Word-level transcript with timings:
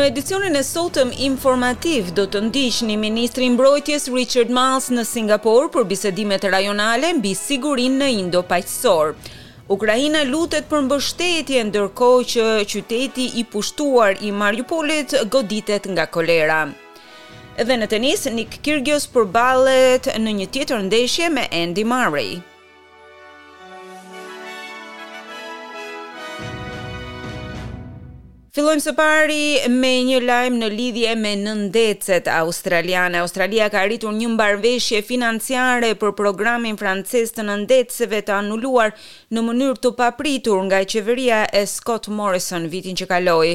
Në 0.00 0.06
edicionin 0.08 0.54
e 0.56 0.60
sotëm 0.64 1.10
informativ 1.26 2.06
do 2.16 2.22
të 2.32 2.40
ndish 2.46 2.76
një 2.88 2.94
ministri 3.02 3.50
mbrojtjes 3.52 4.06
Richard 4.14 4.48
Miles 4.56 4.86
në 4.96 5.02
Singapur 5.04 5.66
për 5.74 5.84
bisedimet 5.90 6.46
rajonale 6.54 7.10
mbi 7.18 7.34
sigurin 7.36 7.98
në 8.00 8.08
Indo-Pajtësor. 8.22 9.12
Ukrajina 9.76 10.22
lutet 10.30 10.70
për 10.72 10.86
mbështetje 10.86 11.66
ndërko 11.68 12.08
që 12.32 12.48
qyteti 12.72 13.28
i 13.42 13.44
pushtuar 13.52 14.16
i 14.24 14.32
Mariupolit 14.40 15.18
goditet 15.36 15.90
nga 15.92 16.06
kolera. 16.14 16.60
Edhe 17.60 17.76
në 17.82 17.90
tenis, 17.92 18.24
Nick 18.38 18.62
Kyrgios 18.64 19.04
përbalet 19.12 20.14
në 20.16 20.38
një 20.40 20.48
tjetër 20.56 20.86
ndeshje 20.88 21.28
me 21.36 21.44
Andy 21.64 21.84
Murray. 21.84 22.38
Fillojmë 28.50 28.82
së 28.82 28.92
pari 28.96 29.68
me 29.70 29.90
një 30.10 30.16
lajm 30.26 30.56
në 30.58 30.68
lidhje 30.72 31.10
me 31.18 31.30
nëndecet 31.38 32.26
australiane. 32.34 33.20
Australia 33.22 33.68
ka 33.70 33.84
arritur 33.86 34.10
një 34.16 34.32
mbarveshje 34.32 35.04
financiare 35.06 35.92
për 36.00 36.10
programin 36.18 36.78
francez 36.80 37.30
të 37.36 37.44
nëndecëve 37.46 38.22
të 38.26 38.34
anulluar 38.40 38.90
në 39.36 39.44
mënyrë 39.50 39.78
të 39.86 39.92
papritur 40.02 40.64
nga 40.66 40.82
qeveria 40.90 41.44
e 41.54 41.62
Scott 41.76 42.10
Morrison 42.10 42.66
vitin 42.74 42.98
që 42.98 43.06
kaloi. 43.12 43.52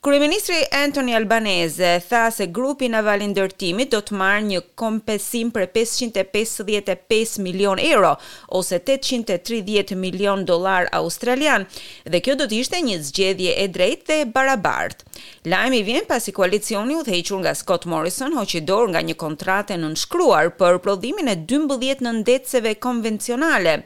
Kryeministri 0.00 0.54
Anthony 0.70 1.12
Albanese 1.12 2.00
tha 2.08 2.30
se 2.30 2.46
grupi 2.46 2.86
naval 2.88 3.18
i 3.18 3.26
ndërtimit 3.32 3.88
do 3.90 3.98
të 4.06 4.14
marrë 4.14 4.44
një 4.46 4.60
kompensim 4.78 5.48
për 5.50 5.64
555 5.74 7.32
milion 7.42 7.82
euro 7.82 8.12
ose 8.60 8.78
830 8.78 9.98
milion 9.98 10.44
dollar 10.46 10.86
australian 11.00 11.66
dhe 12.14 12.20
kjo 12.22 12.36
do 12.38 12.46
të 12.46 12.60
ishte 12.62 12.78
një 12.86 12.98
zgjedhje 13.08 13.56
e 13.64 13.64
drejtë 13.74 14.06
dhe 14.12 14.20
e 14.20 14.28
barabartë. 14.38 15.02
Lajmi 15.50 15.82
vjen 15.90 16.06
pasi 16.12 16.36
koalicioni 16.38 16.94
u 16.94 17.02
thequr 17.08 17.42
nga 17.42 17.56
Scott 17.58 17.90
Morrison 17.90 18.38
hoqi 18.38 18.62
dorë 18.70 18.92
nga 18.94 19.02
një 19.08 19.18
kontratë 19.24 19.80
nënshkruar 19.82 20.54
për 20.62 20.78
prodhimin 20.86 21.26
e 21.26 21.34
12 21.54 22.06
nëndetseve 22.06 22.76
konvencionale 22.86 23.80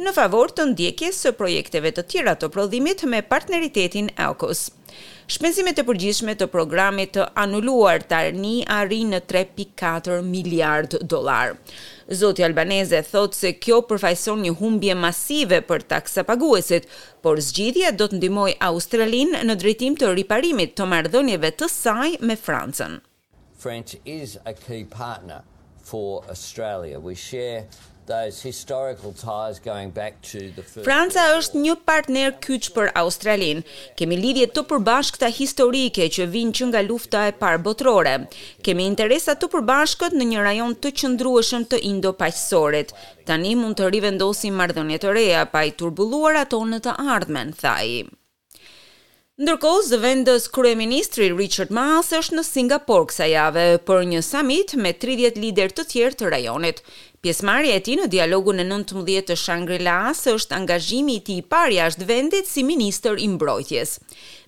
në 0.00 0.16
favor 0.16 0.48
të 0.48 0.70
ndjekjes 0.72 1.20
së 1.26 1.36
projekteve 1.36 1.92
të 1.92 2.08
tjera 2.14 2.38
të 2.40 2.48
prodhimit 2.56 3.04
me 3.04 3.20
partneritetin 3.20 4.08
AUKUS. 4.16 4.68
Shpenzimet 5.28 5.76
e 5.76 5.82
përgjithshme 5.84 6.32
të 6.40 6.46
programit 6.54 7.10
të 7.12 7.26
anuluar 7.40 7.98
tani 8.08 8.52
arrin 8.76 9.10
në 9.12 9.18
3.4 9.32 10.22
miliard 10.28 10.94
dollar. 11.12 11.50
Zoti 12.20 12.46
Albanese 12.46 13.02
thotë 13.10 13.36
se 13.36 13.50
kjo 13.66 13.82
përfaqëson 13.90 14.40
një 14.46 14.54
humbje 14.62 14.94
masive 14.96 15.58
për 15.68 15.84
taksapaguesit, 15.90 16.88
por 17.20 17.42
zgjidhja 17.50 17.92
do 18.00 18.08
të 18.08 18.22
ndihmojë 18.22 18.56
Australinë 18.70 19.44
në 19.50 19.58
drejtim 19.64 20.00
të 20.00 20.14
riparimit 20.16 20.72
të 20.80 20.88
marrëdhënieve 20.94 21.52
të 21.60 21.68
saj 21.74 22.08
me 22.30 22.38
Francën. 22.46 22.96
France 23.64 24.00
is 24.08 24.38
a 24.48 24.56
key 24.64 24.82
partner 24.96 25.42
for 25.92 26.24
Australia. 26.36 26.96
We 27.08 27.12
share 27.28 27.66
those 28.08 28.36
historical 28.42 29.12
ties 29.12 29.58
going 29.60 29.90
back 29.90 30.14
to 30.32 30.38
the 30.58 30.62
first 30.70 30.86
Franca 30.88 31.24
është 31.38 31.60
një 31.64 31.74
partner 31.90 32.32
kyç 32.44 32.68
për 32.76 32.90
Australinë. 33.02 33.64
Kemi 34.00 34.18
lidhje 34.22 34.48
të 34.56 34.64
përbashkëta 34.70 35.30
historike 35.38 36.08
që 36.16 36.26
vijnë 36.34 36.56
që 36.60 36.68
nga 36.70 36.82
lufta 36.88 37.24
e 37.30 37.34
parë 37.42 37.62
botërore. 37.66 38.14
Kemi 38.66 38.86
interesa 38.90 39.36
të 39.36 39.50
përbashkët 39.54 40.16
në 40.18 40.28
një 40.32 40.44
rajon 40.48 40.76
të 40.82 40.94
qëndrueshëm 41.02 41.66
të 41.72 41.82
Indo-Pacsorit. 41.92 42.94
Tani 43.28 43.54
mund 43.60 43.78
të 43.78 43.92
rivendosim 43.94 44.56
marrëdhënie 44.60 45.00
të 45.04 45.16
reja 45.20 45.44
pa 45.52 45.66
i 45.68 45.76
turbulluar 45.82 46.40
ato 46.46 46.64
në 46.64 46.80
të 46.88 46.96
ardhmen, 47.14 47.52
thaj. 47.60 47.86
Ndërkohë, 49.38 49.82
zëvendës 49.86 50.46
kryeministri 50.50 51.26
Richard 51.38 51.68
Maas 51.76 52.08
është 52.16 52.34
në 52.40 52.42
Singapur 52.46 53.04
kësa 53.06 53.26
jave 53.30 53.62
për 53.86 54.00
një 54.10 54.22
summit 54.28 54.72
me 54.82 54.90
30 55.04 55.36
lider 55.38 55.70
të 55.76 55.84
tjerë 55.92 56.16
të 56.22 56.30
rajonit. 56.34 56.80
Pjesmarja 57.22 57.76
e 57.78 57.82
ti 57.88 57.94
në 58.00 58.08
dialogun 58.10 58.58
e 58.58 58.64
19 58.66 59.22
të 59.28 59.36
Shangri-Las 59.44 60.24
është 60.32 60.58
angazhimi 60.58 61.14
i 61.14 61.20
ti 61.28 61.36
i 61.38 61.44
parja 61.54 61.86
është 61.92 62.08
vendit 62.10 62.50
si 62.50 62.64
minister 62.66 63.14
i 63.14 63.28
mbrojtjes. 63.36 63.92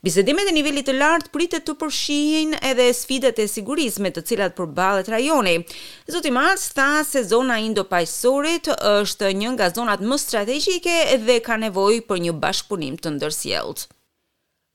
Bizedimet 0.02 0.50
e 0.50 0.56
nivellit 0.58 0.90
të 0.90 0.96
lartë 0.98 1.30
pritet 1.36 1.68
të 1.68 1.76
përshihin 1.84 2.58
edhe 2.72 2.88
sfidat 2.90 3.38
e 3.38 3.46
sigurisme 3.54 4.10
të 4.10 4.26
cilat 4.32 4.58
përbalet 4.58 5.12
rajoni. 5.14 5.54
Zoti 6.10 6.34
Mars 6.34 6.66
tha 6.74 7.04
se 7.06 7.22
zona 7.30 7.60
Indo-Pajsorit 7.68 8.74
është 8.90 9.30
një 9.38 9.54
nga 9.54 9.70
zonat 9.78 10.02
më 10.02 10.18
strategjike 10.26 10.98
dhe 11.28 11.38
ka 11.46 11.62
nevoj 11.62 12.02
për 12.10 12.24
një 12.26 12.34
bashkëpunim 12.42 12.98
të 12.98 13.16
ndërsjelt. 13.20 13.86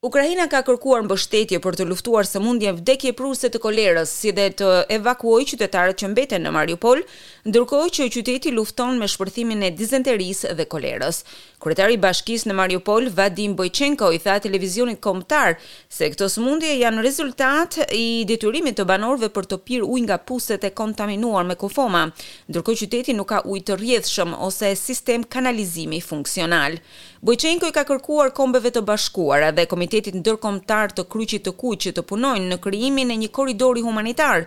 Ukraina 0.06 0.46
ka 0.52 0.60
kërkuar 0.62 1.02
mbështetje 1.08 1.58
për 1.64 1.78
të 1.80 1.86
luftuar 1.90 2.28
mundje 2.38 2.70
vdekje 2.78 3.14
pruse 3.18 3.50
të 3.50 3.58
kolerës, 3.64 4.12
si 4.22 4.30
dhe 4.38 4.52
të 4.60 4.68
evakuoj 5.00 5.42
qytetarët 5.50 5.98
që 6.04 6.10
mbeten 6.12 6.46
në 6.46 6.52
Mariupol, 6.54 7.02
ndërkohë 7.50 7.88
që 7.96 8.08
qyteti 8.14 8.52
lufton 8.54 9.00
me 9.02 9.08
shpërthimin 9.10 9.64
e 9.66 9.72
dizenterisë 9.80 10.52
dhe 10.60 10.68
kolerës. 10.70 11.24
Kryetari 11.66 11.98
i 11.98 11.98
bashkisë 12.04 12.52
në 12.52 12.56
Mariupol, 12.60 13.08
Vadim 13.18 13.56
Bojchenko, 13.58 14.12
i 14.14 14.20
tha 14.22 14.36
televizionit 14.46 15.02
kombëtar 15.02 15.58
se 15.90 16.12
këto 16.14 16.28
sëmundje 16.30 16.76
janë 16.84 17.02
rezultat 17.08 17.80
i 17.98 18.06
detyrimit 18.30 18.78
të 18.78 18.86
banorëve 18.92 19.32
për 19.34 19.50
të 19.50 19.60
pirë 19.66 19.90
ujë 19.96 20.06
nga 20.06 20.20
puset 20.30 20.62
e 20.62 20.74
kontaminuar 20.78 21.50
me 21.50 21.58
kufoma, 21.58 22.04
ndërkohë 22.52 22.82
qyteti 22.84 23.18
nuk 23.18 23.32
ka 23.34 23.42
ujë 23.42 23.66
të 23.72 23.80
rrjedhshëm 23.82 24.38
ose 24.52 24.70
sistem 24.78 25.26
kanalizimi 25.26 25.98
funksional. 26.06 26.78
Bojçenko 27.26 27.66
i 27.66 27.74
ka 27.74 27.82
kërkuar 27.90 28.28
kombeve 28.38 28.70
të 28.70 28.84
bashkuara 28.86 29.48
dhe 29.58 29.64
komitetit 29.72 30.14
ndërkombëtar 30.20 30.92
të 30.94 31.06
Kryqit 31.14 31.42
të 31.48 31.54
Kuq 31.62 31.80
që 31.86 31.94
të 31.98 32.04
punojnë 32.12 32.52
në 32.52 32.58
krijimin 32.62 33.10
e 33.10 33.18
një 33.22 33.30
korridori 33.38 33.82
humanitar, 33.82 34.44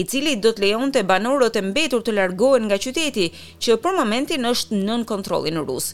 i 0.00 0.04
cili 0.12 0.36
do 0.44 0.52
të 0.54 0.62
lejonte 0.64 1.02
banorët 1.10 1.58
e 1.58 1.62
mbetur 1.72 2.04
të 2.06 2.14
largohen 2.18 2.68
nga 2.70 2.78
qyteti, 2.84 3.24
që 3.58 3.80
për 3.86 3.98
momentin 3.98 4.46
është 4.52 4.78
nën 4.84 5.02
kontrollin 5.10 5.58
rus. 5.66 5.90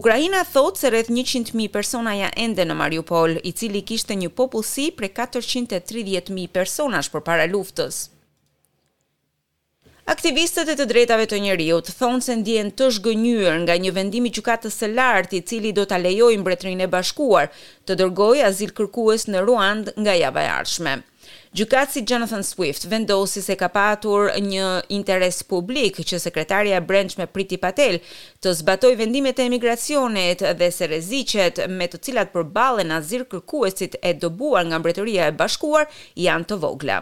Ukraina 0.00 0.40
thot 0.54 0.80
se 0.80 0.88
rreth 0.90 1.12
100.000 1.18 1.68
persona 1.76 2.16
janë 2.22 2.40
ende 2.46 2.64
në 2.64 2.78
Mariupol, 2.80 3.36
i 3.44 3.52
cili 3.52 3.84
kishte 3.84 4.16
një 4.24 4.32
popullsi 4.40 4.88
prej 4.96 5.12
430.000 5.20 6.48
personash 6.58 7.12
përpara 7.12 7.44
luftës. 7.52 8.06
Aktivistët 10.04 10.68
e 10.68 10.74
të 10.76 10.84
drejtave 10.90 11.24
të 11.32 11.38
njeriut 11.40 11.86
thonë 11.96 12.20
se 12.26 12.34
ndjen 12.36 12.66
të 12.76 12.90
zhgënjur 12.98 13.54
nga 13.62 13.76
një 13.80 13.92
vendim 13.98 14.26
i 14.28 14.32
gjykatës 14.36 14.76
së 14.82 14.90
lartë 14.90 15.38
i 15.38 15.40
cili 15.48 15.70
do 15.78 15.86
ta 15.88 15.96
lejojë 16.02 16.42
Mbretërinë 16.42 16.84
e 16.84 16.90
Bashkuar 16.94 17.48
të 17.88 17.96
dërgojë 18.02 18.44
azil 18.50 18.74
kërkues 18.76 19.24
në 19.32 19.46
Ruand 19.46 19.88
nga 20.02 20.18
java 20.20 20.44
e 20.44 20.50
arshme. 20.58 20.96
Gjykatësi 21.54 22.00
Jonathan 22.10 22.42
Swift 22.42 22.82
vendosi 22.90 23.38
se 23.42 23.54
ka 23.54 23.68
patur 23.70 24.32
një 24.42 24.64
interes 24.96 25.36
publik 25.46 26.00
që 26.02 26.18
sekretaria 26.18 26.80
e 26.80 26.82
brendshme 26.82 27.28
Priti 27.30 27.60
Patel 27.62 28.00
të 28.42 28.56
zbatojë 28.58 28.96
vendimet 28.98 29.38
e 29.38 29.46
emigracionit 29.46 30.42
dhe 30.58 30.70
se 30.74 30.88
rreziqet 30.90 31.62
me 31.70 31.86
të 31.86 32.00
cilat 32.08 32.34
përballen 32.34 32.90
azir 32.96 33.22
kërkuesit 33.30 33.94
e 34.02 34.16
dobuar 34.18 34.66
nga 34.66 34.82
Mbretëria 34.82 35.30
e 35.30 35.36
Bashkuar 35.38 35.86
janë 36.26 36.50
të 36.50 36.58
vogla. 36.66 36.98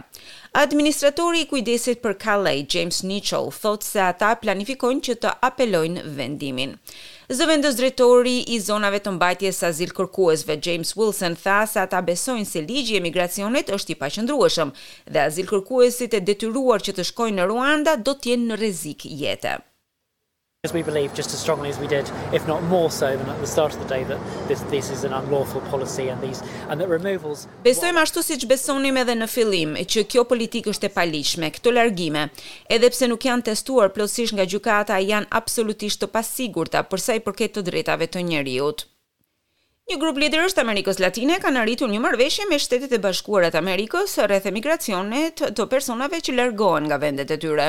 Administratori 0.52 1.46
i 1.46 1.48
kujdesit 1.48 2.02
për 2.04 2.18
Calais, 2.20 2.66
James 2.74 2.98
Nichol, 3.08 3.48
thotë 3.56 3.86
se 3.88 4.02
ata 4.04 4.34
planifikojnë 4.36 5.00
që 5.06 5.14
të 5.22 5.32
apelojnë 5.48 6.04
vendimin. 6.12 6.74
Zëvendës 7.32 7.78
drejtori 7.78 8.42
i 8.52 8.58
zonave 8.60 8.98
të 9.00 9.14
mbajtjes 9.14 9.62
azil 9.64 9.94
kërkuesve, 9.96 10.58
James 10.66 10.90
Wilson, 10.98 11.38
tha 11.40 11.62
se 11.70 11.80
ata 11.80 12.02
besojnë 12.04 12.44
se 12.44 12.60
ligji 12.68 12.98
e 13.00 13.00
migracionit 13.00 13.72
është 13.72 13.94
i 13.94 13.96
paqëndruar 14.02 14.41
dhe 15.10 15.18
azil 15.22 15.46
kërkuesit 15.50 16.14
e 16.16 16.20
detyruar 16.20 16.82
që 16.82 16.94
të 16.98 17.06
shkojnë 17.12 17.40
në 17.42 17.48
Ruanda 17.50 17.96
do 17.98 18.14
të 18.14 18.32
jenë 18.34 18.48
në 18.50 18.58
rrezik 18.60 19.04
jete. 19.06 19.58
As 20.64 20.70
we 20.72 20.82
believe 20.86 21.10
just 21.18 21.32
as 21.34 21.40
strongly 21.42 21.70
as 21.74 21.78
we 21.82 21.88
did, 21.90 22.06
if 22.38 22.44
not 22.46 22.62
more 22.70 22.88
so 22.96 23.08
than 23.18 23.28
at 23.32 23.40
the 23.42 23.48
start 23.50 23.74
of 23.74 23.80
the 23.80 23.88
day, 23.92 24.04
that 24.10 24.20
this, 24.46 24.60
this 24.70 24.90
is 24.94 25.02
an 25.02 25.12
unlawful 25.12 25.60
policy 25.72 26.04
and 26.08 26.22
these 26.22 26.40
and 26.68 26.80
that 26.80 26.86
removals. 26.92 27.48
Besojmë 27.64 28.00
ashtu 28.06 28.22
siç 28.22 28.46
besonim 28.50 28.94
edhe 29.02 29.16
në 29.18 29.26
fillim 29.32 29.74
që 29.82 30.04
kjo 30.12 30.22
politikë 30.30 30.70
është 30.70 30.86
e 30.86 30.94
paligjshme. 30.94 31.50
Këto 31.58 31.74
largime, 31.74 32.28
edhe 32.70 32.92
pse 32.94 33.10
nuk 33.10 33.26
janë 33.26 33.48
testuar 33.50 33.90
plotësisht 33.96 34.38
nga 34.38 34.46
gjykata, 34.54 35.00
janë 35.02 35.32
absolutisht 35.34 36.04
të 36.04 36.12
pasigurta 36.14 36.84
për 36.92 37.06
sa 37.08 37.18
i 37.18 37.26
përket 37.26 37.58
të 37.58 37.66
drejtave 37.72 38.10
të 38.14 38.22
njerëzit. 38.30 38.86
Një 39.90 39.96
grup 39.98 40.18
liderësh 40.22 40.54
të 40.54 40.62
Amerikës 40.62 41.00
Latine 41.02 41.36
kanë 41.42 41.58
arritur 41.64 41.90
një 41.90 41.98
marrëveshje 42.04 42.44
me 42.52 42.56
Shtetet 42.62 42.92
e 42.94 42.98
Bashkuara 43.02 43.48
të 43.50 43.58
Amerikës 43.58 44.12
rreth 44.28 44.44
emigracionit 44.46 45.40
të 45.58 45.64
personave 45.72 46.20
që 46.22 46.34
largohen 46.38 46.86
nga 46.86 47.00
vendet 47.02 47.32
e 47.34 47.38
tyre. 47.42 47.66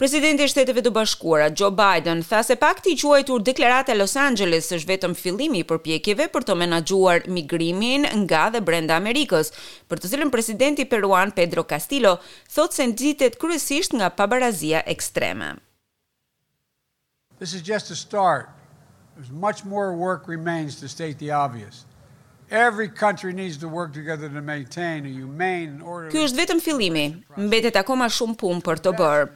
Presidenti 0.00 0.46
i 0.46 0.52
Shteteve 0.52 0.80
të 0.86 0.92
Bashkuara 0.96 1.48
Joe 1.52 1.74
Biden 1.76 2.22
tha 2.24 2.38
se 2.46 2.54
pakti 2.56 2.94
i 2.94 2.98
quajtur 3.02 3.42
Deklarata 3.44 3.90
e 3.92 3.96
Los 3.98 4.14
Angeles 4.16 4.70
është 4.72 4.88
vetëm 4.92 5.16
fillimi 5.18 5.60
i 5.64 5.66
përpjekjeve 5.68 6.28
për 6.32 6.46
të 6.52 6.56
menaxhuar 6.62 7.26
migrimin 7.34 8.06
nga 8.22 8.44
dhe 8.54 8.62
brenda 8.70 8.94
Amerikës, 9.02 9.50
për 9.90 10.00
të 10.04 10.12
cilën 10.14 10.30
presidenti 10.32 10.86
peruan 10.88 11.34
Pedro 11.36 11.66
Castillo 11.74 12.14
thotë 12.54 12.78
se 12.78 12.88
nxitet 12.94 13.40
kryesisht 13.42 13.98
nga 13.98 14.08
pabarazia 14.14 14.86
ekstreme. 14.86 15.50
This 17.42 17.52
is 17.58 17.66
just 17.74 17.90
a 17.90 17.96
start. 18.06 18.59
As 19.20 19.28
much 19.30 19.66
more 19.66 19.92
work 19.92 20.26
remains 20.28 20.80
to 20.80 20.88
state 20.88 21.18
the 21.18 21.32
obvious. 21.32 21.84
Every 22.52 22.88
country 22.90 23.32
needs 23.32 23.58
to 23.58 23.68
work 23.68 23.92
together 23.92 24.28
to 24.28 24.40
maintain 24.42 25.06
a 25.06 25.08
humane 25.08 25.68
and 25.70 25.82
orderly. 25.86 26.10
Ky 26.16 26.24
është 26.26 26.38
vetëm 26.40 26.62
fillimi. 26.64 27.04
Mbetet 27.46 27.76
akoma 27.78 28.08
shumë 28.10 28.34
punë 28.40 28.64
për 28.66 28.80
të 28.88 28.94
bërë. 28.98 29.28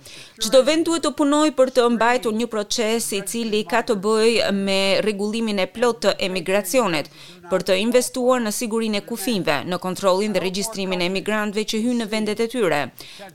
Çdo 0.43 0.63
vend 0.67 0.89
duhet 0.89 1.07
të 1.07 1.13
punojë 1.21 1.55
për 1.61 1.73
të 1.77 1.85
mbajtur 1.95 2.35
një 2.41 2.49
proces 2.51 3.07
i 3.15 3.23
cili 3.31 3.61
ka 3.71 3.85
të 3.87 3.95
bëjë 4.03 4.51
me 4.59 4.81
rregullimin 5.07 5.63
e 5.63 5.69
plotë 5.71 6.03
të 6.09 6.17
emigracionit, 6.27 7.13
për 7.53 7.63
të 7.71 7.79
investuar 7.85 8.43
në 8.43 8.51
sigurinë 8.59 8.99
e 8.99 9.07
kufijve, 9.07 9.61
në 9.71 9.79
kontrollin 9.85 10.35
dhe 10.35 10.43
regjistrimin 10.49 11.07
e 11.07 11.11
emigrantëve 11.13 11.69
që 11.71 11.85
hyn 11.87 12.03
në 12.03 12.11
vendet 12.11 12.43
e 12.43 12.51
tyre, 12.51 12.83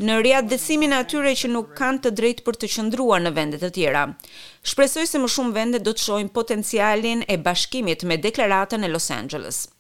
në 0.02 0.20
riadësimin 0.28 0.92
e 0.92 1.00
atyre 1.06 1.32
që 1.40 1.54
nuk 1.56 1.72
kanë 1.80 2.04
të 2.04 2.16
drejtë 2.20 2.44
për 2.50 2.60
të 2.60 2.74
qëndruar 2.76 3.24
në 3.24 3.32
vende 3.40 3.64
të 3.64 3.72
tjera. 3.78 4.04
Shpresoj 4.70 5.06
se 5.08 5.20
më 5.24 5.30
shumë 5.32 5.56
vende 5.56 5.80
do 5.80 5.94
të 5.96 6.04
shohin 6.04 6.34
potencialin 6.36 7.24
e 7.32 7.38
bashkimit 7.40 8.04
me 8.04 8.20
deklaratën 8.20 8.84
e 8.84 8.92
Los 8.92 9.08
Angeles. 9.16 9.69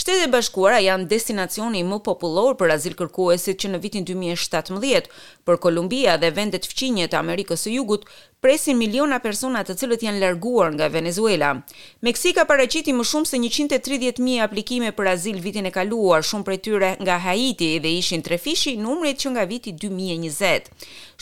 Shtetet 0.00 0.30
e 0.30 0.32
Bashkuara 0.32 0.78
janë 0.80 1.08
destinacioni 1.10 1.80
më 1.84 1.96
popullor 2.06 2.54
për 2.60 2.70
azil 2.72 2.94
kërkuesit 2.96 3.58
që 3.60 3.70
në 3.74 3.80
vitin 3.82 4.04
2017, 4.10 5.10
por 5.44 5.58
Kolumbia 5.60 6.14
dhe 6.22 6.30
vendet 6.38 6.64
fqinje 6.70 7.08
të 7.12 7.18
Amerikës 7.18 7.66
së 7.66 7.74
Jugut 7.74 8.06
presin 8.40 8.78
miliona 8.80 9.18
persona 9.26 9.60
të 9.62 9.76
cilët 9.82 10.06
janë 10.06 10.22
larguar 10.22 10.70
nga 10.78 10.88
Venezuela. 10.94 11.50
Meksika 12.08 12.46
paraqiti 12.52 12.94
më 12.96 13.06
shumë 13.10 13.28
se 13.32 13.40
130.000 13.42 14.46
aplikime 14.46 14.94
për 14.96 15.10
azil 15.12 15.42
vitin 15.48 15.68
e 15.68 15.74
kaluar, 15.74 16.24
shumë 16.30 16.48
prej 16.48 16.60
tyre 16.68 16.94
nga 17.02 17.18
Haiti 17.26 17.68
dhe 17.84 17.92
ishin 17.98 18.24
trefishi 18.30 18.78
numrit 18.80 19.20
që 19.20 19.34
nga 19.36 19.44
viti 19.52 19.76
2020. 19.84 20.72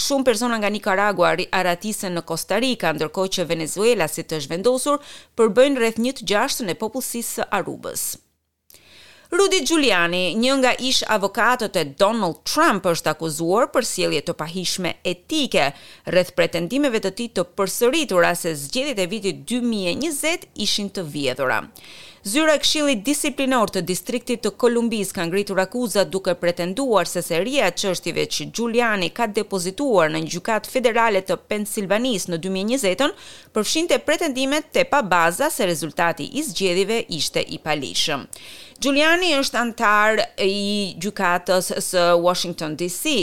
Shumë 0.07 0.29
persona 0.31 0.61
nga 0.63 0.71
Nicaragua 0.77 1.35
arratisen 1.51 2.15
në 2.15 2.23
Costa 2.31 2.63
Rica, 2.63 2.95
ndërkohë 2.95 3.35
që 3.41 3.51
Venezuela 3.57 4.07
si 4.15 4.23
të 4.23 4.39
zhvendosur 4.47 5.03
përbëjnë 5.37 5.83
rreth 5.85 5.99
1/6 6.13 6.63
të 6.71 6.79
popullsisë 6.87 7.41
së 7.43 7.51
Arubës. 7.61 8.09
Rudy 9.31 9.61
Giuliani, 9.61 10.33
një 10.41 10.53
nga 10.57 10.71
ish 10.81 11.03
avokatët 11.05 11.75
e 11.77 11.83
Donald 12.01 12.39
Trump, 12.49 12.87
është 12.89 13.11
akuzuar 13.13 13.69
për 13.75 13.85
sjellje 13.85 14.23
të 14.25 14.33
pahishme 14.41 14.95
etike 15.05 15.67
rreth 16.09 16.33
pretendimeve 16.39 17.03
të 17.05 17.13
tij 17.19 17.29
të 17.37 17.45
përsëritura 17.61 18.31
se 18.41 18.55
zgjedhjet 18.57 19.03
e 19.05 19.11
vitit 19.13 19.43
2020 19.53 20.49
ishin 20.65 20.89
të 20.91 21.05
vjedhura. 21.13 21.61
Zyra 22.29 22.55
e 22.57 22.61
Këshillit 22.61 23.03
Disiplinor 23.07 23.71
të 23.73 23.83
Distriktit 23.89 24.41
të 24.45 24.51
Kolumbis 24.61 25.13
ka 25.17 25.23
ngritur 25.29 25.61
akuzat 25.63 26.09
duke 26.13 26.35
pretenduar 26.41 27.07
se 27.09 27.21
seria 27.23 27.69
e 27.71 27.75
çështjeve 27.83 28.25
që 28.37 28.47
Giuliani 28.57 29.11
ka 29.21 29.29
depozituar 29.33 30.11
në 30.13 30.25
Gjykat 30.27 30.67
Federale 30.69 31.23
të 31.25 31.37
Pensilvanisë 31.53 32.33
në 32.35 32.41
2020-ën 32.49 33.15
përfshinte 33.55 34.01
pretendimet 34.09 34.69
të 34.75 34.87
pa 34.91 35.01
baza 35.03 35.49
se 35.55 35.69
rezultati 35.71 36.27
i 36.41 36.45
zgjedhjeve 36.49 37.03
ishte 37.21 37.45
i 37.57 37.61
palishëm. 37.65 38.27
Giuliani 38.79 39.29
është 39.35 39.59
antar 39.59 40.21
i 40.43 40.95
gjykatës 41.03 41.73
së 41.87 42.05
Washington 42.27 42.77
DC 42.83 43.15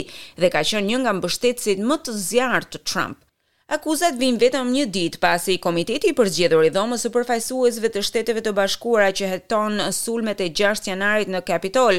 dhe 0.42 0.50
ka 0.56 0.60
qenë 0.70 0.84
një 0.90 0.98
nga 1.06 1.14
mbështetësit 1.20 1.80
më 1.90 1.98
të 2.04 2.16
zjart 2.26 2.70
të 2.74 2.82
Trump 2.90 3.22
Akuzat 3.66 4.14
vinë 4.14 4.38
vetëm 4.38 4.68
një 4.72 4.82
dit 4.94 5.14
pasi 5.22 5.56
Komiteti 5.58 6.12
i 6.12 6.14
përzgjedhur 6.18 6.66
i 6.68 6.68
dhomës 6.74 7.02
së 7.04 7.10
përfaqësuesve 7.16 7.88
të 7.96 8.02
Shteteve 8.08 8.42
të 8.46 8.52
Bashkuara 8.54 9.08
që 9.20 9.30
heton 9.32 9.80
sulmet 9.96 10.38
e 10.38 10.46
6 10.60 10.86
janarit 10.90 11.32
në 11.34 11.40
Kapitol, 11.48 11.98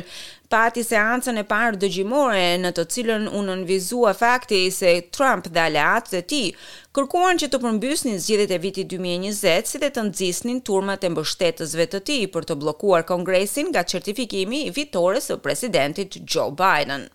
pati 0.54 0.86
seancën 0.92 1.42
e 1.42 1.44
parë 1.50 1.82
dëgjimore 1.82 2.46
në 2.64 2.72
të 2.78 2.86
cilën 2.96 3.26
u 3.28 3.42
nënvizua 3.50 4.14
fakti 4.22 4.62
se 4.78 4.94
Trump 5.18 5.52
dhe 5.58 5.66
aleatët 5.66 6.16
e 6.22 6.24
tij 6.32 6.48
kërkuan 6.96 7.44
që 7.44 7.52
të 7.52 7.62
përmbysnin 7.66 8.24
zgjedhjet 8.28 8.56
e 8.56 8.62
vitit 8.70 8.92
2020 8.96 9.72
si 9.74 9.84
dhe 9.84 9.92
të 9.98 10.08
nxisnin 10.12 10.64
turmat 10.72 11.04
e 11.04 11.12
mbështetësve 11.12 11.90
të 11.92 12.04
tij 12.12 12.24
për 12.38 12.48
të 12.48 12.60
bllokuar 12.64 13.04
Kongresin 13.12 13.74
nga 13.74 13.84
certifikimi 13.84 14.64
i 14.70 14.74
fitores 14.80 15.28
së 15.28 15.42
presidentit 15.48 16.22
Joe 16.24 16.56
Biden. 16.64 17.10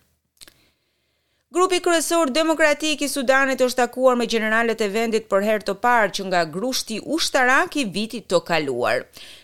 Grupi 1.55 1.79
kryesor 1.79 2.31
demokratik 2.33 3.01
i 3.05 3.07
Sudanit 3.11 3.59
është 3.61 3.83
takuar 3.83 4.15
me 4.17 4.25
gjeneralet 4.25 4.81
e 4.81 4.87
vendit 4.89 5.27
për 5.29 5.45
herë 5.47 5.67
të 5.67 5.75
parë 5.85 6.09
që 6.17 6.25
nga 6.31 6.39
grushti 6.49 6.97
ushtarak 7.17 7.77
i 7.77 7.83
vitit 7.93 8.25
të 8.25 8.39
kaluar. 8.47 9.03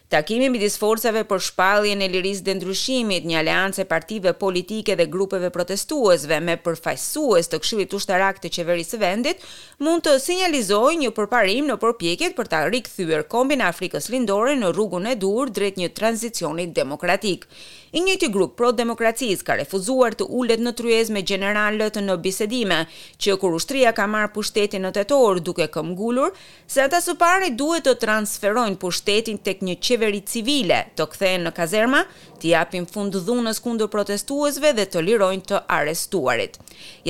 Takimi 0.09 0.47
midis 0.49 0.79
forcave 0.81 1.21
për 1.31 1.41
shpalljen 1.47 1.99
e 2.01 2.07
lirisë 2.09 2.41
dhe 2.47 2.55
ndryshimit, 2.57 3.27
një 3.29 3.35
aleancë 3.43 3.83
e 3.83 3.87
partive 3.91 4.31
politike 4.41 4.95
dhe 4.97 5.05
grupeve 5.15 5.51
protestuesve 5.53 6.39
me 6.41 6.55
përfaqësues 6.65 7.51
të 7.51 7.59
Këshillit 7.61 7.93
Ushtarak 7.93 8.39
të 8.41 8.49
Qeverisë 8.55 8.95
së 8.95 8.99
Vendit, 9.03 9.45
mund 9.85 10.01
të 10.07 10.15
sinjalizojë 10.23 10.97
një 11.03 11.11
përparim 11.19 11.69
në 11.69 11.77
përpjekjet 11.83 12.33
për 12.39 12.49
ta 12.55 12.63
rikthyer 12.73 13.21
kombin 13.29 13.61
e 13.61 13.69
Afrikës 13.69 14.09
Lindore 14.15 14.57
në 14.57 14.73
rrugën 14.73 15.05
e 15.11 15.15
dur 15.25 15.53
drejt 15.53 15.77
një 15.77 15.91
tranzicioni 16.01 16.65
demokratik. 16.81 17.45
I 17.91 17.99
njëti 18.05 18.27
grup 18.33 18.51
pro-demokracis 18.59 19.41
ka 19.47 19.55
refuzuar 19.59 20.13
të 20.19 20.25
ullet 20.39 20.61
në 20.61 20.73
tryez 20.77 21.09
me 21.15 21.23
generalët 21.31 21.95
në 22.05 22.15
bisedime, 22.21 22.77
që 23.17 23.33
kur 23.41 23.55
ushtria 23.57 23.93
ka 23.99 24.05
marë 24.15 24.29
pushtetin 24.35 24.83
në 24.85 24.91
tetor 24.97 25.39
duke 25.47 25.65
këmgullur, 25.73 26.35
se 26.69 26.83
ata 26.85 26.99
së 27.01 27.15
pare 27.23 27.49
duhet 27.61 27.87
të 27.87 27.95
transferojnë 28.03 28.77
pushtetin 28.83 29.39
tek 29.49 29.63
një 29.69 29.77
qeverit 29.89 30.29
civile 30.33 30.79
të 30.99 31.07
kthejnë 31.15 31.43
në 31.47 31.53
kazerma, 31.61 32.03
të 32.43 32.51
japin 32.53 32.85
fund 32.93 33.17
dhunës 33.29 33.59
kundur 33.65 33.89
protestuesve 33.97 34.73
dhe 34.77 34.85
të 34.85 35.03
lirojnë 35.09 35.47
të 35.53 35.61
arestuarit. 35.79 36.59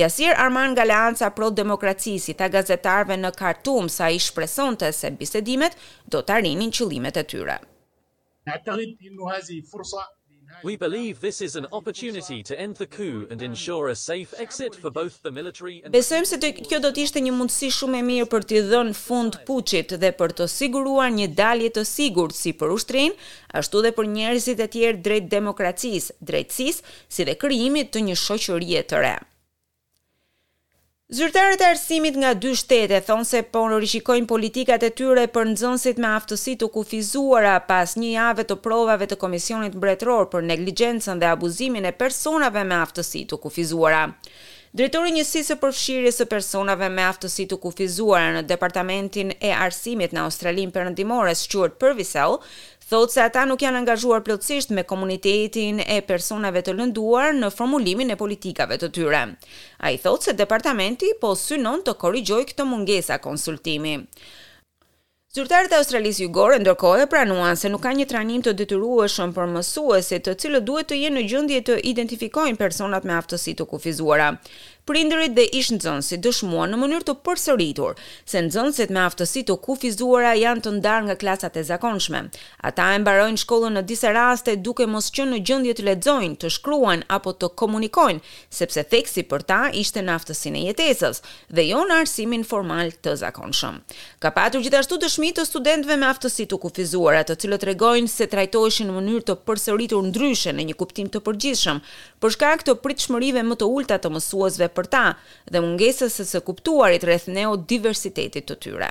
Jasir 0.00 0.32
Arman 0.46 0.74
Galeanca 0.80 1.28
pro-demokracis 1.40 2.30
i 2.32 2.36
tha 2.40 2.48
gazetarve 2.56 3.18
në 3.20 3.34
kartum 3.42 3.88
sa 3.98 4.08
i 4.10 4.18
shpreson 4.28 4.80
të 4.80 4.92
se 5.02 5.12
bisedimet 5.20 5.76
do 6.16 6.24
të 6.24 6.38
arinin 6.40 6.72
qëlimet 6.80 7.20
e 7.20 7.26
tyre. 7.34 7.58
Në 8.48 8.56
të 8.64 8.74
rritë, 8.80 9.06
ilu 9.12 9.28
hazi 9.34 9.60
fursa 9.72 10.06
We 10.62 10.76
believe 10.76 11.20
this 11.20 11.40
is 11.40 11.56
an 11.56 11.66
opportunity 11.72 12.42
to 12.42 12.60
end 12.60 12.76
the 12.76 12.86
coup 12.86 13.26
and 13.30 13.40
ensure 13.42 13.88
a 13.88 13.94
safe 13.96 14.34
exit 14.38 14.74
for 14.74 14.90
both 14.90 15.22
the 15.22 15.30
military 15.30 15.76
and 15.84 15.92
Besojmë 15.94 16.26
se 16.32 16.40
kjo 16.66 16.80
do 16.84 16.90
të 16.92 17.04
ishte 17.06 17.22
një 17.26 17.32
mundësi 17.38 17.70
shumë 17.78 18.00
e 18.00 18.02
mirë 18.10 18.28
për 18.34 18.46
të 18.50 18.62
dhënë 18.72 18.96
fund 19.00 19.38
puçit 19.48 19.96
dhe 20.04 20.12
për 20.20 20.36
të 20.40 20.48
siguruar 20.56 21.08
një 21.16 21.30
dalje 21.40 21.72
të 21.78 21.86
sigurt 21.94 22.36
si 22.40 22.52
për 22.62 22.76
ushtrin, 22.76 23.16
ashtu 23.60 23.84
dhe 23.86 23.94
për 24.00 24.12
njerëzit 24.18 24.62
e 24.66 24.68
tjerë 24.76 25.02
drejt 25.08 25.32
demokracisë, 25.36 26.18
drejtësisë, 26.32 26.98
si 27.14 27.28
dhe 27.30 27.38
krijimit 27.44 27.94
të 27.94 28.04
një 28.10 28.20
shoqërie 28.26 28.86
të 28.92 29.04
re. 29.06 29.16
Zyrtarët 31.10 31.58
e 31.58 31.66
arsimit 31.66 32.14
nga 32.22 32.28
dy 32.38 32.50
shtete 32.54 33.00
thonë 33.08 33.26
se 33.26 33.38
po 33.54 33.64
rishikojnë 33.72 34.28
politikat 34.30 34.84
e 34.86 34.90
tyre 35.00 35.24
për 35.34 35.48
nxënësit 35.48 35.98
me 35.98 36.06
aftësi 36.18 36.52
të 36.60 36.68
kufizuara 36.76 37.56
pas 37.66 37.96
një 37.98 38.12
jave 38.12 38.44
të 38.46 38.56
provave 38.66 39.08
të 39.10 39.18
Komisionit 39.24 39.74
Mbretëror 39.74 40.28
për 40.30 40.46
neglijenësën 40.52 41.18
dhe 41.18 41.32
abuzimin 41.32 41.90
e 41.90 41.94
personave 42.04 42.62
me 42.62 42.78
aftësi 42.84 43.24
të 43.32 43.40
kufizuara. 43.42 44.04
Drejtori 44.78 45.10
i 45.10 45.16
njësisë 45.16 45.48
së 45.50 45.58
përfshirjes 45.64 46.20
së 46.22 46.28
personave 46.30 46.86
me 46.94 47.02
aftësi 47.02 47.48
të 47.50 47.56
kufizuara 47.64 48.28
në 48.36 48.44
Departamentin 48.52 49.34
e 49.42 49.50
Arsimit 49.50 50.14
në 50.14 50.28
Australinë 50.28 50.70
Perëndimore, 50.76 51.34
për 51.56 51.74
Purvisell, 51.82 52.38
thotë 52.90 53.14
se 53.14 53.22
ata 53.22 53.44
nuk 53.46 53.62
janë 53.62 53.80
angazhuar 53.84 54.22
plotësisht 54.26 54.72
me 54.74 54.82
komunitetin 54.88 55.78
e 55.84 56.00
personave 56.06 56.62
të 56.66 56.74
lënduar 56.78 57.34
në 57.38 57.52
formulimin 57.54 58.10
e 58.10 58.18
politikave 58.18 58.80
të 58.82 58.90
tyre. 58.96 59.20
A 59.86 59.92
i 59.94 59.98
thotë 60.02 60.30
se 60.30 60.36
departamenti 60.40 61.12
po 61.22 61.36
synon 61.38 61.84
të 61.86 61.94
korrigjoj 62.02 62.42
këtë 62.50 62.66
mungesa 62.66 63.20
konsultimi. 63.22 64.00
Zyrtarët 65.30 65.70
e 65.70 65.76
Australisë 65.78 66.24
Jugore 66.24 66.56
ndërkohë 66.58 67.04
pranuan 67.06 67.54
se 67.54 67.68
nuk 67.70 67.84
ka 67.84 67.92
një 67.94 68.08
trajnim 68.10 68.40
të 68.42 68.50
detyrueshëm 68.58 69.30
për 69.36 69.46
mësuesit, 69.52 70.24
të 70.26 70.34
cilët 70.42 70.66
duhet 70.66 70.88
të 70.90 70.98
jenë 71.04 71.16
në 71.20 71.26
gjendje 71.30 71.60
të 71.68 71.76
identifikojnë 71.92 72.58
personat 72.58 73.06
me 73.06 73.14
aftësi 73.14 73.54
të 73.60 73.68
kufizuara 73.70 74.32
prindërit 74.88 75.34
dhe 75.36 75.44
ish 75.56 75.70
nxënësit 75.74 76.22
dëshmuan 76.24 76.72
në 76.72 76.78
mënyrë 76.80 77.06
të 77.08 77.14
përsëritur 77.26 77.98
se 78.32 78.40
nxënësit 78.46 78.92
me 78.96 79.02
aftësi 79.04 79.42
të 79.48 79.56
kufizuara 79.64 80.32
janë 80.40 80.64
të 80.66 80.72
ndarë 80.78 81.04
nga 81.08 81.16
klasat 81.20 81.56
e 81.60 81.64
zakonshme. 81.68 82.22
Ata 82.70 82.86
e 82.96 83.00
mbarojnë 83.02 83.42
shkollën 83.44 83.76
në 83.76 83.82
disa 83.90 84.12
raste 84.16 84.54
duke 84.66 84.86
mos 84.90 85.10
qenë 85.16 85.34
në 85.34 85.40
gjendje 85.48 85.76
të 85.80 85.86
lexojnë, 85.88 86.38
të 86.42 86.52
shkruajnë 86.56 87.08
apo 87.16 87.34
të 87.40 87.50
komunikojnë, 87.60 88.20
sepse 88.60 88.84
theksi 88.92 89.24
për 89.30 89.44
ta 89.50 89.60
ishte 89.82 90.02
në 90.02 90.14
aftësinë 90.16 90.62
e 90.62 90.66
jetesës 90.70 91.22
dhe 91.50 91.66
jo 91.70 91.84
në 91.88 92.00
arsimin 92.02 92.44
formal 92.46 92.92
të 93.04 93.16
zakonshëm. 93.24 93.80
Ka 94.20 94.32
patur 94.36 94.64
gjithashtu 94.64 95.00
dëshmi 95.04 95.32
të 95.38 95.46
studentëve 95.50 96.00
me 96.00 96.08
aftësi 96.12 96.48
të 96.50 96.58
kufizuara, 96.64 97.22
të 97.28 97.36
cilët 97.44 97.64
tregojnë 97.66 98.08
se 98.08 98.26
trajtoheshin 98.32 98.88
në 98.90 98.96
mënyrë 98.96 99.24
të 99.28 99.38
përsëritur 99.48 100.06
ndryshe 100.08 100.54
në 100.56 100.68
një 100.70 100.78
kuptim 100.80 101.10
të 101.12 101.20
përgjithshëm, 101.28 101.80
për 102.20 102.34
shkak 102.36 102.64
të 102.66 102.76
pritshmërive 102.84 103.44
më 103.48 103.58
të 103.60 103.68
ulta 103.76 103.98
të 104.00 104.12
mësuesve 104.14 104.69
për 104.74 104.88
ta 104.92 105.04
dhe 105.50 105.60
mungesës 105.64 106.14
së 106.20 106.24
së 106.32 106.40
kuptuarit 106.46 107.04
rreth 107.06 107.28
neodiversitetit 107.30 108.50
të 108.52 108.56
tyre. 108.66 108.90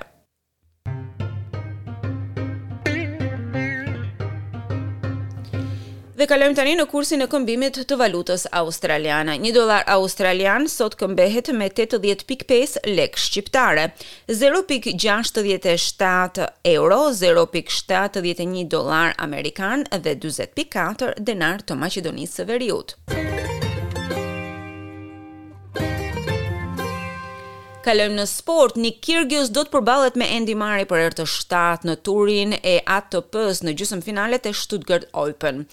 Dhe 6.19 6.25
kalojmë 6.27 6.55
tani 6.57 6.73
në 6.75 6.83
kursin 6.91 7.21
e 7.23 7.27
këmbimit 7.31 7.75
të 7.87 7.95
valutës 8.01 8.41
australiane. 8.59 9.33
Një 9.39 9.51
dolar 9.55 9.85
australian 9.93 10.67
sot 10.67 10.97
këmbehet 10.99 11.47
me 11.55 11.69
80.5 11.71 12.81
lek 12.97 13.15
shqiptare, 13.15 13.85
0.67 14.27 14.99
euro, 16.75 16.99
0.71 17.23 18.67
dolar 18.75 19.15
amerikan 19.29 19.87
dhe 19.95 20.11
20.4 20.27 21.15
denar 21.31 21.63
të 21.63 21.79
Macedonisë 21.87 22.41
së 22.43 22.43
Veriut. 22.51 22.99
Kalojmë 27.89 28.17
në 28.19 28.23
sport, 28.29 28.75
Nik 28.77 28.99
Kyrgios 29.01 29.47
do 29.49 29.63
të 29.65 29.71
përballet 29.73 30.17
me 30.19 30.27
Andy 30.35 30.53
Murray 30.53 30.85
për 30.85 30.99
herë 31.03 31.15
të 31.17 31.23
shtatë 31.33 31.87
në 31.89 31.95
turin 32.05 32.51
e 32.61 32.73
ATP-s 32.95 33.63
në 33.65 33.73
gjysmëfinalet 33.79 34.45
e 34.45 34.51
Stuttgart 34.59 35.07
Open. 35.17 35.63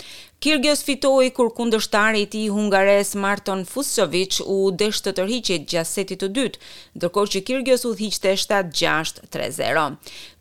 Kyrgios 0.45 0.81
fitoi 0.87 1.29
kur 1.37 1.51
kundërshtari 1.57 2.23
i 2.25 2.29
tij 2.33 2.47
hungares 2.55 3.13
Marton 3.21 3.67
Fuscovic 3.69 4.39
u 4.47 4.57
desh 4.81 5.03
të 5.05 5.13
tërhiqej 5.19 5.61
gjatë 5.73 5.91
setit 5.93 6.23
të 6.25 6.31
dytë, 6.39 6.63
ndërkohë 7.01 7.33
që 7.35 7.45
Kyrgios 7.51 7.85
u 7.89 7.93
hiqte 8.01 8.33
7-6, 8.47 9.23
3-0. 9.37 9.85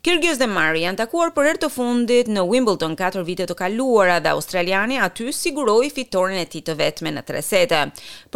Kyrgios 0.06 0.38
dhe 0.38 0.46
Murray 0.46 0.82
janë 0.84 0.98
takuar 1.00 1.32
për 1.34 1.46
herë 1.48 1.60
të 1.64 1.68
fundit 1.76 2.28
në 2.30 2.42
Wimbledon 2.46 2.92
4 3.00 3.24
vite 3.26 3.42
të 3.50 3.56
kaluara 3.58 4.20
dhe 4.22 4.34
australiani 4.36 5.00
aty 5.06 5.32
siguroi 5.34 5.88
fitoren 5.96 6.38
e 6.38 6.46
tij 6.52 6.62
të 6.68 6.76
vetme 6.82 7.10
në 7.16 7.24
tre 7.32 7.42
sete. 7.46 7.80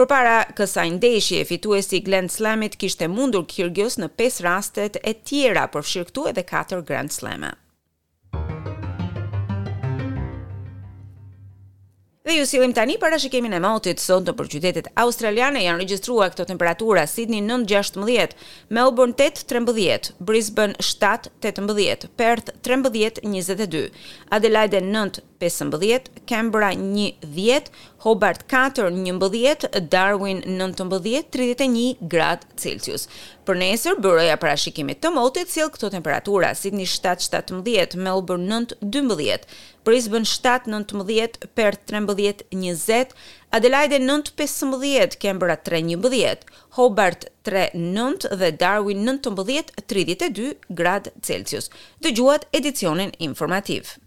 Përpara 0.00 0.34
kësaj 0.58 0.88
ndeshje, 0.96 1.44
fituesi 1.52 2.00
i 2.00 2.04
Grand 2.10 2.34
Slamit 2.34 2.74
kishte 2.82 3.06
mundur 3.14 3.46
Kyrgios 3.54 4.00
në 4.02 4.10
5 4.18 4.42
rastet 4.50 4.98
e 4.98 5.14
tjera, 5.30 5.68
përfshirë 5.76 6.10
këtu 6.10 6.26
edhe 6.34 6.48
4 6.50 6.82
Grand 6.90 7.14
Slam-e. 7.20 7.54
Dhe 12.24 12.34
ju 12.36 12.44
sillim 12.46 12.72
tani 12.76 12.98
para 13.00 13.16
shikimin 13.18 13.56
e 13.56 13.58
motit 13.64 13.98
sot 14.06 14.26
për 14.40 14.48
qytetet 14.54 14.90
australiane 15.02 15.62
janë 15.62 15.80
regjistruar 15.82 16.34
këto 16.34 16.44
temperatura: 16.50 17.04
Sydney 17.12 17.40
9-16, 17.46 18.34
Melbourne 18.78 19.16
8-13, 19.28 20.10
Brisbane 20.30 20.76
7-18, 20.90 22.04
Perth 22.20 22.52
13-22, 22.68 23.86
Adelaide 24.40 24.82
15, 25.40 26.10
Canberra 26.26 26.72
10, 26.72 27.70
Hobart 28.04 28.42
4 28.46 28.88
11, 28.88 29.68
Darwin 29.88 30.42
19 30.46 31.22
31 31.32 31.96
gradë 32.12 32.46
Celsius. 32.60 33.06
Për 33.48 33.58
nesër 33.60 33.96
buroja 34.04 34.36
parashikimit 34.42 35.00
të 35.02 35.12
motit 35.16 35.50
cilë 35.52 35.72
këto 35.74 35.90
temperatura: 35.96 36.52
Sydney 36.60 36.86
7 36.88 37.24
17, 37.32 37.96
Melbourne 38.04 38.48
9 38.52 38.76
12, 38.84 39.48
Brisbane 39.88 40.28
7 40.28 40.68
19, 40.68 41.40
Perth 41.56 41.88
13 41.90 42.44
20, 42.52 43.16
Adelaide 43.58 43.98
9 44.04 44.34
15, 44.40 45.18
Canberra 45.24 45.56
3 45.70 45.82
11, 45.96 46.44
Hobart 46.76 47.26
3 47.48 47.66
9 47.74 48.36
dhe 48.44 48.52
Darwin 48.64 49.02
9 49.08 49.74
32 49.94 50.52
gradë 50.82 51.16
Celsius. 51.30 51.72
Dëgjuat 52.04 52.48
edicionin 52.60 53.16
informativ. 53.18 54.00